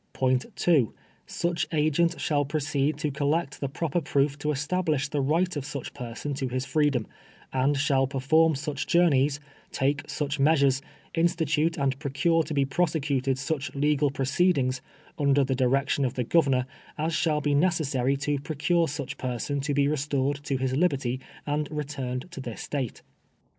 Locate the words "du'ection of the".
15.55-16.23